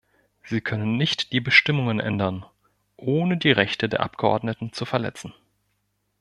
[0.43, 2.43] Sie können nicht die Bestimmungen ändern,
[2.97, 5.31] ohne die Rechte der Abgeordneten zu verletzen.